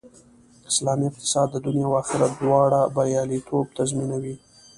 [0.71, 4.35] اسلامي اقتصاد د دنیا او آخرت دواړو بریالیتوب تضمینوي